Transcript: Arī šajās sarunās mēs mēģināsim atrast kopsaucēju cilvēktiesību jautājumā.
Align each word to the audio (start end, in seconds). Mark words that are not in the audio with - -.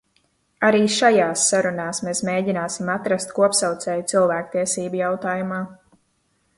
Arī 0.69 0.79
šajās 0.93 1.43
sarunās 1.51 2.01
mēs 2.09 2.23
mēģināsim 2.31 2.91
atrast 2.97 3.37
kopsaucēju 3.41 4.09
cilvēktiesību 4.15 5.05
jautājumā. 5.07 5.65